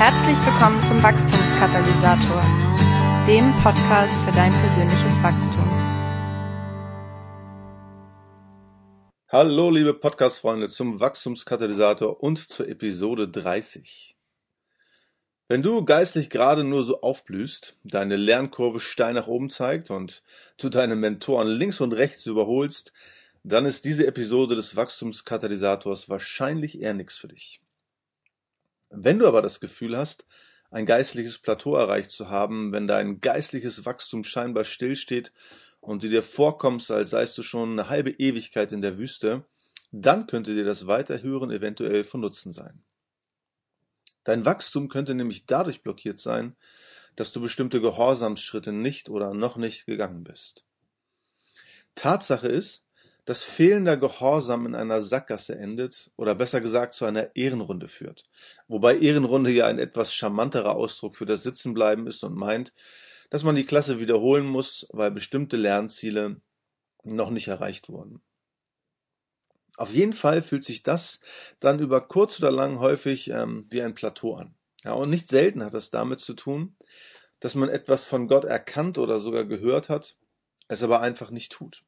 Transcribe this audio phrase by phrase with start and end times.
[0.00, 2.40] Herzlich willkommen zum Wachstumskatalysator,
[3.26, 5.68] dem Podcast für dein persönliches Wachstum.
[9.28, 14.16] Hallo, liebe Podcast-Freunde, zum Wachstumskatalysator und zur Episode 30.
[15.48, 20.22] Wenn du geistlich gerade nur so aufblühst, deine Lernkurve steil nach oben zeigt und
[20.58, 22.92] du deine Mentoren links und rechts überholst,
[23.42, 27.60] dann ist diese Episode des Wachstumskatalysators wahrscheinlich eher nichts für dich.
[28.90, 30.26] Wenn du aber das Gefühl hast,
[30.70, 35.32] ein geistliches Plateau erreicht zu haben, wenn dein geistliches Wachstum scheinbar stillsteht
[35.80, 39.46] und du dir vorkommst, als seist du schon eine halbe Ewigkeit in der Wüste,
[39.92, 42.82] dann könnte dir das Weiterhören eventuell von Nutzen sein.
[44.24, 46.56] Dein Wachstum könnte nämlich dadurch blockiert sein,
[47.16, 50.64] dass du bestimmte Gehorsamsschritte nicht oder noch nicht gegangen bist.
[51.94, 52.84] Tatsache ist,
[53.28, 58.24] dass fehlender Gehorsam in einer Sackgasse endet oder besser gesagt zu einer Ehrenrunde führt.
[58.68, 62.72] Wobei Ehrenrunde ja ein etwas charmanterer Ausdruck für das Sitzenbleiben ist und meint,
[63.28, 66.40] dass man die Klasse wiederholen muss, weil bestimmte Lernziele
[67.04, 68.22] noch nicht erreicht wurden.
[69.76, 71.20] Auf jeden Fall fühlt sich das
[71.60, 74.54] dann über kurz oder lang häufig ähm, wie ein Plateau an.
[74.84, 76.76] Ja, und nicht selten hat das damit zu tun,
[77.40, 80.16] dass man etwas von Gott erkannt oder sogar gehört hat,
[80.68, 81.84] es aber einfach nicht tut.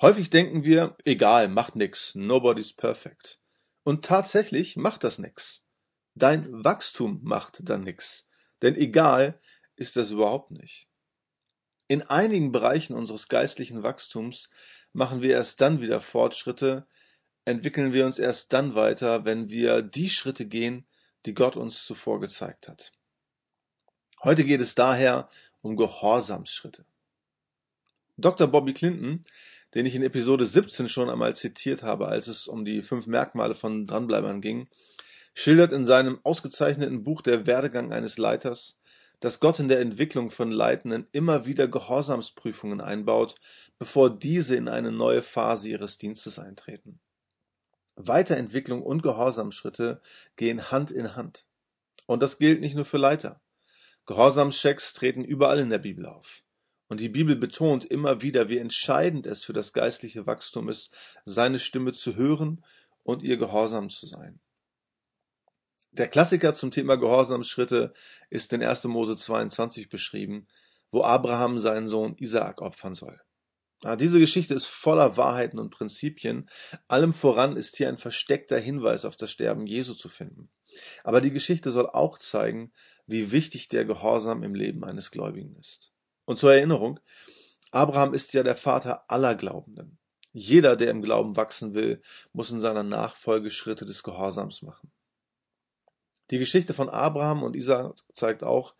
[0.00, 3.40] Häufig denken wir, egal, macht nix, nobody's perfect.
[3.82, 5.64] Und tatsächlich macht das nix.
[6.14, 8.28] Dein Wachstum macht dann nix.
[8.62, 9.40] Denn egal
[9.76, 10.88] ist das überhaupt nicht.
[11.86, 14.50] In einigen Bereichen unseres geistlichen Wachstums
[14.92, 16.86] machen wir erst dann wieder Fortschritte,
[17.44, 20.86] entwickeln wir uns erst dann weiter, wenn wir die Schritte gehen,
[21.24, 22.92] die Gott uns zuvor gezeigt hat.
[24.22, 25.30] Heute geht es daher
[25.62, 26.84] um Gehorsamsschritte.
[28.18, 28.48] Dr.
[28.48, 29.22] Bobby Clinton
[29.74, 33.54] den ich in Episode 17 schon einmal zitiert habe, als es um die fünf Merkmale
[33.54, 34.68] von Dranbleibern ging,
[35.34, 38.80] schildert in seinem ausgezeichneten Buch Der Werdegang eines Leiters,
[39.20, 43.34] dass Gott in der Entwicklung von Leitenden immer wieder Gehorsamsprüfungen einbaut,
[43.78, 47.00] bevor diese in eine neue Phase ihres Dienstes eintreten.
[47.96, 50.00] Weiterentwicklung und Gehorsamschritte
[50.36, 51.44] gehen Hand in Hand.
[52.06, 53.40] Und das gilt nicht nur für Leiter.
[54.06, 56.42] Gehorsamschecks treten überall in der Bibel auf.
[56.88, 60.94] Und die Bibel betont immer wieder, wie entscheidend es für das geistliche Wachstum ist,
[61.24, 62.64] seine Stimme zu hören
[63.02, 64.40] und ihr gehorsam zu sein.
[65.92, 67.92] Der Klassiker zum Thema Gehorsamsschritte
[68.30, 68.84] ist in 1.
[68.84, 70.46] Mose 22 beschrieben,
[70.90, 73.20] wo Abraham seinen Sohn Isaak opfern soll.
[73.98, 76.48] Diese Geschichte ist voller Wahrheiten und Prinzipien.
[76.88, 80.50] Allem voran ist hier ein versteckter Hinweis auf das Sterben Jesu zu finden.
[81.04, 82.72] Aber die Geschichte soll auch zeigen,
[83.06, 85.92] wie wichtig der Gehorsam im Leben eines Gläubigen ist.
[86.28, 87.00] Und zur Erinnerung,
[87.70, 89.98] Abraham ist ja der Vater aller Glaubenden.
[90.32, 92.02] Jeder, der im Glauben wachsen will,
[92.34, 94.92] muss in seiner Nachfolge Schritte des Gehorsams machen.
[96.30, 98.74] Die Geschichte von Abraham und Isaac zeigt auch,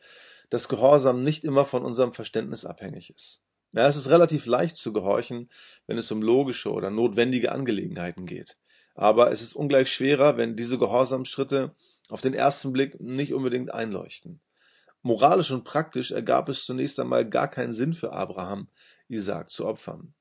[0.51, 3.41] dass Gehorsam nicht immer von unserem Verständnis abhängig ist.
[3.73, 5.49] Ja, es ist relativ leicht zu gehorchen,
[5.87, 8.59] wenn es um logische oder notwendige Angelegenheiten geht.
[8.95, 11.75] Aber es ist ungleich schwerer, wenn diese Gehorsamsschritte
[12.11, 14.43] auf den ersten Blick nicht unbedingt einleuchten.
[15.03, 18.69] Moralisch und praktisch ergab es zunächst einmal gar keinen Sinn für Abraham,
[19.09, 20.15] Isaak zu opfern.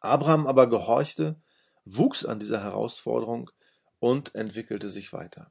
[0.00, 1.40] Abraham aber gehorchte,
[1.84, 3.50] wuchs an dieser Herausforderung
[3.98, 5.50] und entwickelte sich weiter.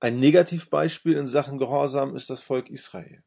[0.00, 3.24] Ein Negativbeispiel in Sachen Gehorsam ist das Volk Israel.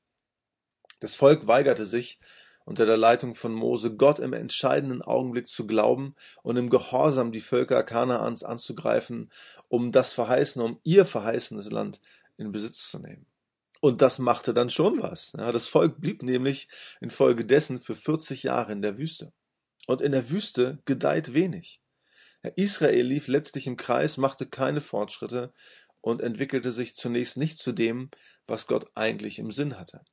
[0.99, 2.19] Das Volk weigerte sich,
[2.65, 7.39] unter der Leitung von Mose Gott im entscheidenden Augenblick zu glauben und im Gehorsam die
[7.39, 9.31] Völker Kanaans anzugreifen,
[9.69, 12.01] um das verheißene, um ihr verheißenes Land
[12.37, 13.25] in Besitz zu nehmen.
[13.81, 15.31] Und das machte dann schon was.
[15.33, 16.67] Das Volk blieb nämlich
[16.99, 19.33] infolgedessen für 40 Jahre in der Wüste.
[19.85, 21.81] Und in der Wüste gedeiht wenig.
[22.55, 25.53] Israel lief letztlich im Kreis, machte keine Fortschritte
[26.01, 28.09] und entwickelte sich zunächst nicht zu dem,
[28.47, 30.03] was Gott eigentlich im Sinn hatte.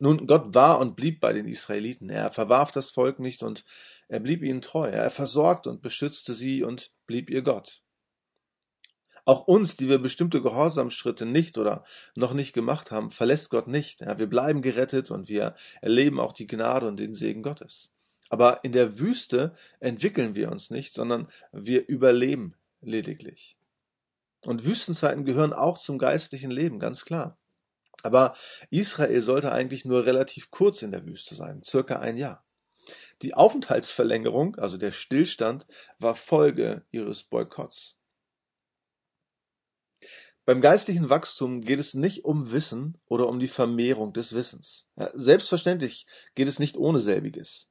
[0.00, 2.10] Nun, Gott war und blieb bei den Israeliten.
[2.10, 3.64] Er verwarf das Volk nicht und
[4.08, 4.88] er blieb ihnen treu.
[4.88, 7.83] Er versorgte und beschützte sie und blieb ihr Gott.
[9.26, 11.84] Auch uns, die wir bestimmte Gehorsamsschritte nicht oder
[12.14, 14.02] noch nicht gemacht haben, verlässt Gott nicht.
[14.02, 17.92] Ja, wir bleiben gerettet und wir erleben auch die Gnade und den Segen Gottes.
[18.28, 23.56] Aber in der Wüste entwickeln wir uns nicht, sondern wir überleben lediglich.
[24.42, 27.38] Und Wüstenzeiten gehören auch zum geistlichen Leben, ganz klar.
[28.02, 28.34] Aber
[28.68, 32.44] Israel sollte eigentlich nur relativ kurz in der Wüste sein, circa ein Jahr.
[33.22, 35.66] Die Aufenthaltsverlängerung, also der Stillstand,
[35.98, 37.96] war Folge ihres Boykotts.
[40.46, 44.86] Beim geistlichen Wachstum geht es nicht um Wissen oder um die Vermehrung des Wissens.
[44.96, 47.70] Ja, selbstverständlich geht es nicht ohne selbiges.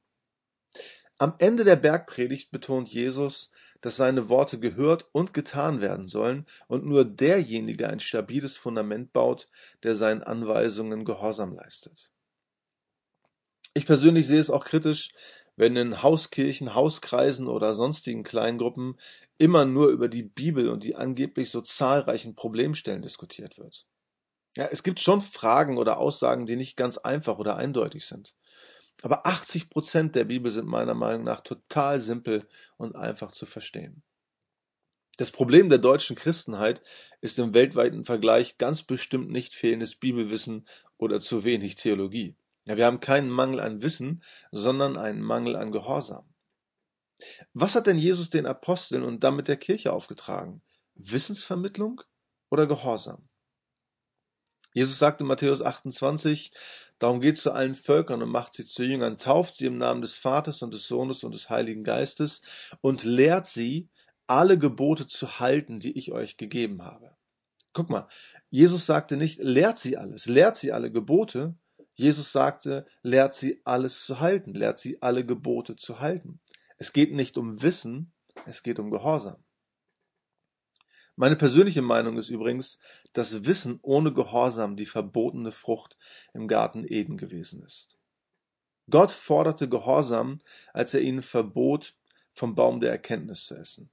[1.20, 6.86] Am Ende der Bergpredigt betont Jesus, dass seine Worte gehört und getan werden sollen und
[6.86, 9.48] nur derjenige ein stabiles Fundament baut,
[9.84, 12.10] der seinen Anweisungen Gehorsam leistet.
[13.76, 15.12] Ich persönlich sehe es auch kritisch,
[15.56, 18.98] wenn in Hauskirchen, Hauskreisen oder sonstigen Kleingruppen
[19.38, 23.86] immer nur über die Bibel und die angeblich so zahlreichen Problemstellen diskutiert wird.
[24.56, 28.36] Ja, es gibt schon Fragen oder Aussagen, die nicht ganz einfach oder eindeutig sind.
[29.02, 32.48] Aber 80 Prozent der Bibel sind meiner Meinung nach total simpel
[32.78, 34.04] und einfach zu verstehen.
[35.18, 36.82] Das Problem der deutschen Christenheit
[37.22, 40.68] ist im weltweiten Vergleich ganz bestimmt nicht fehlendes Bibelwissen
[40.98, 42.36] oder zu wenig Theologie.
[42.66, 46.34] Ja, wir haben keinen Mangel an Wissen, sondern einen Mangel an Gehorsam.
[47.54, 50.62] Was hat denn Jesus den Aposteln und damit der Kirche aufgetragen?
[50.96, 52.02] Wissensvermittlung
[52.50, 53.28] oder Gehorsam?
[54.74, 56.52] Jesus sagte in Matthäus 28,
[56.98, 60.16] darum geht zu allen Völkern und macht sie zu Jüngern, tauft sie im Namen des
[60.16, 62.42] Vaters und des Sohnes und des Heiligen Geistes
[62.82, 63.90] und lehrt sie,
[64.26, 67.16] alle Gebote zu halten, die ich euch gegeben habe.
[67.74, 68.08] Guck mal,
[68.50, 71.56] Jesus sagte nicht, lehrt sie alles, lehrt sie alle Gebote.
[71.94, 76.40] Jesus sagte, lehrt sie alles zu halten, lehrt sie alle Gebote zu halten.
[76.78, 78.14] Es geht nicht um Wissen,
[78.46, 79.44] es geht um Gehorsam.
[81.16, 82.80] Meine persönliche Meinung ist übrigens,
[83.14, 85.98] dass Wissen ohne Gehorsam die verbotene Frucht
[86.34, 88.00] im Garten Eden gewesen ist.
[88.90, 90.42] Gott forderte Gehorsam,
[90.74, 91.96] als er ihnen verbot,
[92.34, 93.92] vom Baum der Erkenntnis zu essen.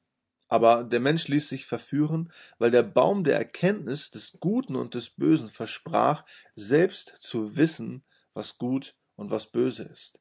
[0.51, 5.11] Aber der Mensch ließ sich verführen, weil der Baum der Erkenntnis des Guten und des
[5.11, 6.27] Bösen versprach,
[6.57, 8.05] selbst zu wissen,
[8.35, 10.21] was gut und was böse ist.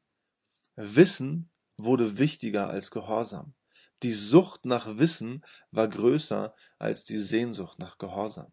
[0.76, 3.56] Wissen wurde wichtiger als Gehorsam.
[4.04, 8.52] Die Sucht nach Wissen war größer als die Sehnsucht nach Gehorsam.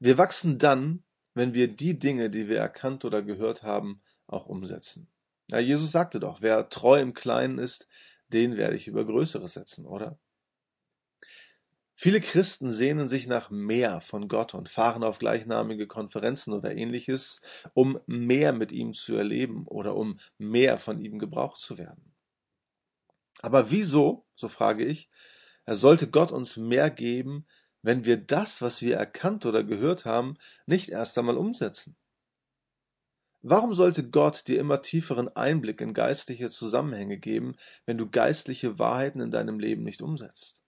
[0.00, 5.12] Wir wachsen dann, wenn wir die Dinge, die wir erkannt oder gehört haben, auch umsetzen.
[5.50, 7.86] Ja, Jesus sagte doch, wer treu im Kleinen ist,
[8.32, 10.18] den werde ich über Größeres setzen, oder?
[11.94, 17.42] Viele Christen sehnen sich nach mehr von Gott und fahren auf gleichnamige Konferenzen oder ähnliches,
[17.74, 22.12] um mehr mit ihm zu erleben oder um mehr von ihm gebraucht zu werden.
[23.40, 25.10] Aber wieso, so frage ich,
[25.66, 27.46] sollte Gott uns mehr geben,
[27.82, 31.96] wenn wir das, was wir erkannt oder gehört haben, nicht erst einmal umsetzen?
[33.42, 37.56] Warum sollte Gott dir immer tieferen Einblick in geistliche Zusammenhänge geben,
[37.86, 40.64] wenn du geistliche Wahrheiten in deinem Leben nicht umsetzt?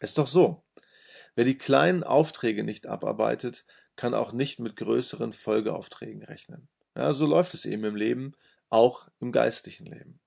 [0.00, 0.64] Ist doch so.
[1.34, 3.64] Wer die kleinen Aufträge nicht abarbeitet,
[3.96, 6.68] kann auch nicht mit größeren Folgeaufträgen rechnen.
[6.94, 8.32] Ja, so läuft es eben im Leben,
[8.68, 10.20] auch im geistlichen Leben.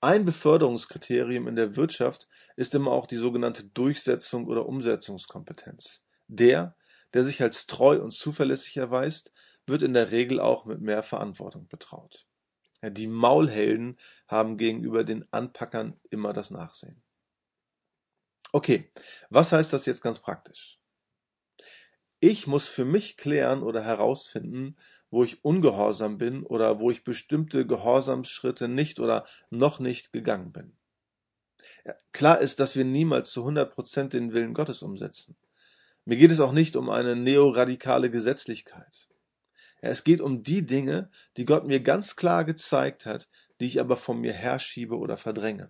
[0.00, 6.04] Ein Beförderungskriterium in der Wirtschaft ist immer auch die sogenannte Durchsetzung oder Umsetzungskompetenz.
[6.28, 6.76] Der,
[7.14, 9.32] der sich als treu und zuverlässig erweist,
[9.66, 12.26] wird in der Regel auch mit mehr Verantwortung betraut.
[12.82, 17.02] Die Maulhelden haben gegenüber den Anpackern immer das Nachsehen.
[18.52, 18.90] Okay,
[19.30, 20.78] was heißt das jetzt ganz praktisch?
[22.20, 24.76] Ich muss für mich klären oder herausfinden,
[25.10, 30.76] wo ich ungehorsam bin oder wo ich bestimmte Gehorsamsschritte nicht oder noch nicht gegangen bin.
[32.12, 35.36] Klar ist, dass wir niemals zu 100 Prozent den Willen Gottes umsetzen.
[36.08, 39.10] Mir geht es auch nicht um eine neoradikale Gesetzlichkeit.
[39.82, 43.28] Es geht um die Dinge, die Gott mir ganz klar gezeigt hat,
[43.60, 45.68] die ich aber von mir herschiebe oder verdränge.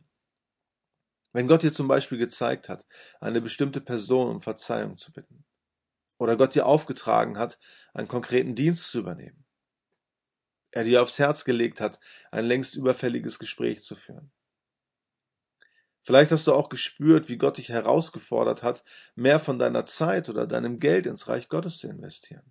[1.33, 2.87] Wenn Gott dir zum Beispiel gezeigt hat,
[3.19, 5.45] eine bestimmte Person um Verzeihung zu bitten,
[6.19, 7.59] oder Gott dir aufgetragen hat,
[7.93, 9.45] einen konkreten Dienst zu übernehmen.
[10.71, 11.99] Er dir aufs Herz gelegt hat,
[12.31, 14.31] ein längst überfälliges Gespräch zu führen.
[16.09, 18.83] Vielleicht hast du auch gespürt, wie Gott dich herausgefordert hat,
[19.15, 22.51] mehr von deiner Zeit oder deinem Geld ins Reich Gottes zu investieren.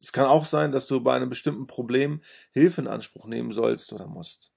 [0.00, 2.20] Es kann auch sein, dass du bei einem bestimmten Problem
[2.52, 4.52] Hilfe in Anspruch nehmen sollst oder musst.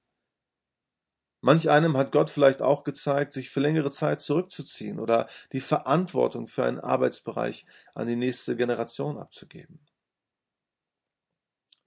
[1.41, 6.46] Manch einem hat Gott vielleicht auch gezeigt, sich für längere Zeit zurückzuziehen oder die Verantwortung
[6.46, 7.65] für einen Arbeitsbereich
[7.96, 9.79] an die nächste Generation abzugeben.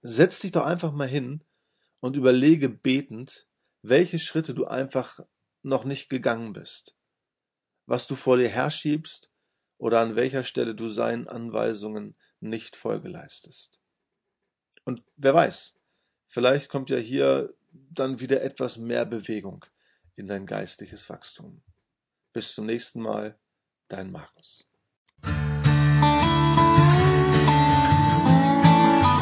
[0.01, 1.45] Setz dich doch einfach mal hin
[2.01, 3.47] und überlege betend,
[3.81, 5.21] welche Schritte du einfach
[5.61, 6.95] noch nicht gegangen bist,
[7.85, 9.29] was du vor dir herschiebst
[9.77, 13.79] oder an welcher Stelle du seinen Anweisungen nicht Folge leistest.
[14.83, 15.75] Und wer weiß,
[16.27, 19.65] vielleicht kommt ja hier dann wieder etwas mehr Bewegung
[20.15, 21.61] in dein geistliches Wachstum.
[22.33, 23.37] Bis zum nächsten Mal,
[23.87, 24.65] dein Markus.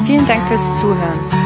[0.06, 1.45] Vielen Dank fürs Zuhören.